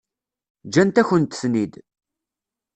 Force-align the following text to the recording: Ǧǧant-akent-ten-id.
Ǧǧant-akent-ten-id. 0.65 1.73